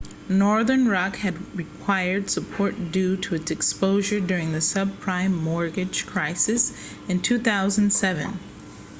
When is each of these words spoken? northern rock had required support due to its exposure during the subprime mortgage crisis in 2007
northern 0.29 0.87
rock 0.87 1.15
had 1.17 1.37
required 1.55 2.27
support 2.27 2.91
due 2.91 3.15
to 3.15 3.35
its 3.35 3.51
exposure 3.51 4.19
during 4.19 4.51
the 4.51 4.57
subprime 4.57 5.31
mortgage 5.31 6.07
crisis 6.07 6.73
in 7.07 7.19
2007 7.21 8.39